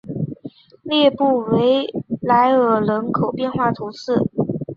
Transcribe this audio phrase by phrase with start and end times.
[0.81, 1.85] 列布维
[2.23, 4.15] 莱尔人口变化图示